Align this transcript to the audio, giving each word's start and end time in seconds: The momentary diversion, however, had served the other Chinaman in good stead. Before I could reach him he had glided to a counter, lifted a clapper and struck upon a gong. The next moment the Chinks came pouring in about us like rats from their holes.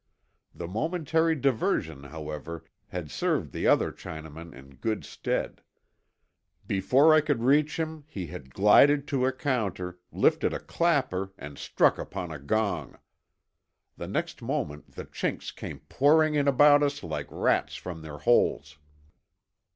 The 0.55 0.65
momentary 0.67 1.35
diversion, 1.35 2.05
however, 2.05 2.65
had 2.87 3.11
served 3.11 3.51
the 3.51 3.67
other 3.67 3.91
Chinaman 3.91 4.51
in 4.51 4.77
good 4.77 5.05
stead. 5.05 5.61
Before 6.65 7.13
I 7.13 7.21
could 7.21 7.43
reach 7.43 7.77
him 7.79 8.05
he 8.07 8.25
had 8.25 8.51
glided 8.51 9.07
to 9.09 9.27
a 9.27 9.31
counter, 9.31 9.99
lifted 10.11 10.55
a 10.55 10.59
clapper 10.59 11.33
and 11.37 11.55
struck 11.59 11.99
upon 11.99 12.31
a 12.31 12.39
gong. 12.39 12.97
The 13.95 14.07
next 14.07 14.41
moment 14.41 14.93
the 14.93 15.05
Chinks 15.05 15.55
came 15.55 15.81
pouring 15.81 16.33
in 16.33 16.47
about 16.47 16.81
us 16.81 17.03
like 17.03 17.27
rats 17.29 17.75
from 17.75 18.01
their 18.01 18.17
holes. 18.17 18.79